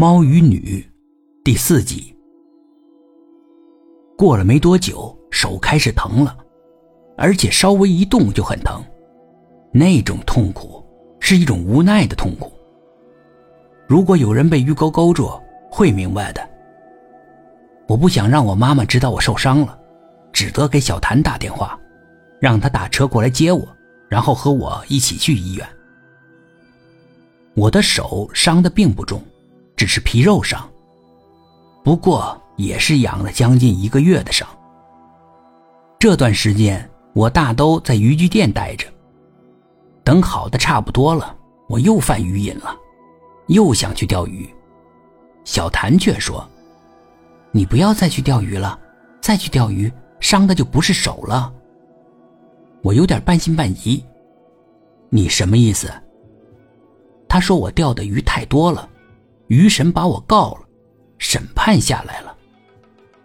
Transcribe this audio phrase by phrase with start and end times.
[0.00, 0.82] 猫与女，
[1.44, 2.16] 第四集。
[4.16, 6.34] 过了没多久，手开始疼了，
[7.18, 8.82] 而且稍微一动就很疼。
[9.70, 10.82] 那种痛苦
[11.20, 12.50] 是一种无奈的痛苦。
[13.86, 15.38] 如果有人被鱼钩勾住，
[15.70, 16.40] 会明白的。
[17.86, 19.78] 我不想让我妈妈知道我受伤了，
[20.32, 21.78] 只得给小谭打电话，
[22.40, 23.68] 让他打车过来接我，
[24.08, 25.68] 然后和我一起去医院。
[27.52, 29.22] 我的手伤的并不重。
[29.80, 30.70] 只是皮肉伤，
[31.82, 34.46] 不过也是养了将近一个月的伤。
[35.98, 38.86] 这段时间我大都在渔具店待着，
[40.04, 41.34] 等好的差不多了，
[41.66, 42.76] 我又犯鱼瘾了，
[43.46, 44.46] 又想去钓鱼。
[45.44, 46.46] 小谭却说
[47.50, 48.78] ：“你不要再去钓鱼了，
[49.22, 49.90] 再去钓鱼
[50.20, 51.50] 伤的就不是手了。”
[52.84, 54.04] 我有点半信半疑。
[55.08, 55.90] 你什么意思？
[57.26, 58.86] 他说我钓的鱼太多了。
[59.50, 60.60] 鱼神把我告了，
[61.18, 62.32] 审判下来了，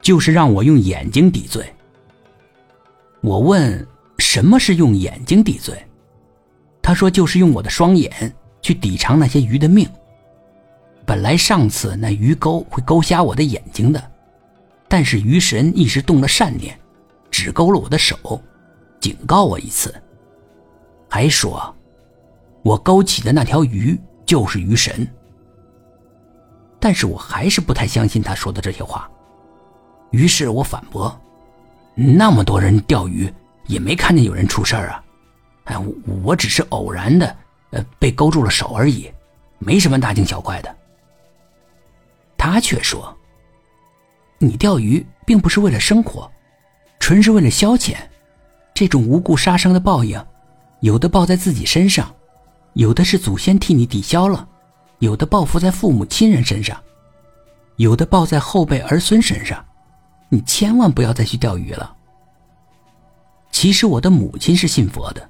[0.00, 1.66] 就是让我用眼睛抵罪。
[3.22, 3.84] 我问
[4.18, 5.84] 什么是用眼睛抵罪，
[6.80, 9.84] 他说就是用我的双眼去抵偿那些鱼的命。
[11.04, 14.00] 本来上次那鱼钩会勾瞎我的眼睛的，
[14.86, 16.78] 但是鱼神一时动了善念，
[17.32, 18.40] 只勾了我的手，
[19.00, 19.92] 警告我一次，
[21.08, 21.74] 还说，
[22.62, 25.04] 我勾起的那条鱼就是鱼神。
[26.82, 29.08] 但是我还是不太相信他说的这些话，
[30.10, 31.16] 于是我反驳
[31.94, 33.32] ：“那么多人钓鱼，
[33.68, 35.04] 也没看见有人出事儿啊！
[35.66, 35.76] 哎，
[36.24, 37.36] 我只是偶然的，
[37.70, 39.08] 呃，被勾住了手而已，
[39.60, 40.76] 没什么大惊小怪的。”
[42.36, 43.16] 他却说
[44.38, 46.28] ：“你钓鱼并不是为了生活，
[46.98, 47.94] 纯是为了消遣，
[48.74, 50.20] 这种无故杀生的报应，
[50.80, 52.12] 有的报在自己身上，
[52.72, 54.48] 有的是祖先替你抵消了。”
[55.02, 56.80] 有的报复在父母亲人身上，
[57.74, 59.62] 有的报在后辈儿孙身上，
[60.28, 61.92] 你千万不要再去钓鱼了。
[63.50, 65.28] 其实我的母亲是信佛的，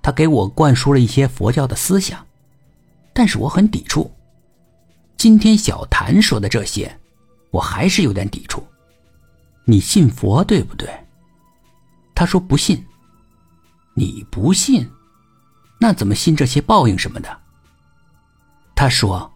[0.00, 2.26] 她给我灌输了一些佛教的思想，
[3.12, 4.10] 但是我很抵触。
[5.18, 6.90] 今天小谭说的这些，
[7.50, 8.66] 我还是有点抵触。
[9.66, 10.88] 你信佛对不对？
[12.14, 12.82] 他说不信。
[13.92, 14.90] 你不信，
[15.78, 17.38] 那怎么信这些报应什么的？
[18.80, 19.30] 他说：“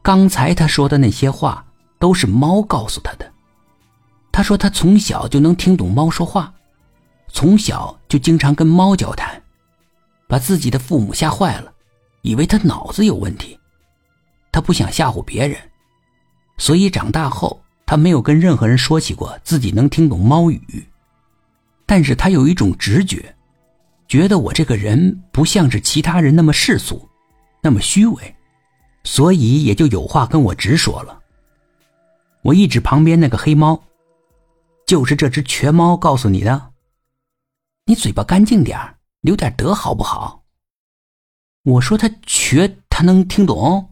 [0.00, 1.62] 刚才他说的那些话
[1.98, 3.30] 都是猫告诉他的。
[4.32, 6.50] 他说他从小就能听懂猫说话，
[7.28, 9.38] 从小就经常跟猫交谈，
[10.26, 11.70] 把自己的父母吓坏了，
[12.22, 13.60] 以为他脑子有问题。
[14.50, 15.60] 他不想吓唬别人，
[16.56, 20.88] 所以长大后他没有跟任何人说起过自己能听懂猫语。
[21.84, 23.36] 但是他有一种直觉，
[24.08, 27.06] 觉得我这个人不像是其他人那么世俗，
[27.60, 28.32] 那么虚伪。”
[29.06, 31.22] 所以也就有话跟我直说了。
[32.42, 33.80] 我一指旁边那个黑猫，
[34.84, 36.72] 就是这只瘸猫告诉你的。
[37.86, 40.42] 你嘴巴干净点留点德好不好？
[41.62, 43.90] 我说他瘸，他能听懂？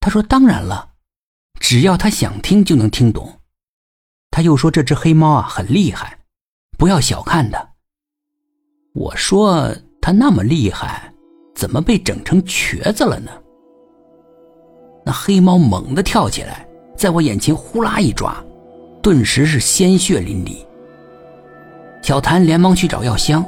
[0.00, 0.94] 他说当然了，
[1.60, 3.40] 只要他想听就能听懂。
[4.32, 6.18] 他又说这只黑猫啊很厉害，
[6.76, 7.74] 不要小看它。
[8.94, 9.72] 我说
[10.02, 11.14] 他那么厉害，
[11.54, 13.30] 怎么被整成瘸子了呢？
[15.04, 16.66] 那黑猫猛地跳起来，
[16.96, 18.34] 在我眼前呼啦一抓，
[19.02, 20.64] 顿时是鲜血淋漓。
[22.02, 23.44] 小谭连忙去找药箱，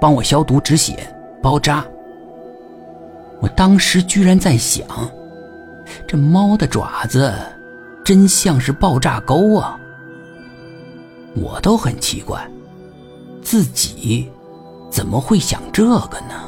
[0.00, 0.96] 帮我消毒止血、
[1.42, 1.84] 包扎。
[3.40, 4.86] 我当时居然在想，
[6.06, 7.32] 这猫的爪子
[8.04, 9.78] 真像是爆炸钩啊！
[11.34, 12.50] 我都很奇怪，
[13.42, 14.30] 自己
[14.90, 16.47] 怎么会想这个呢？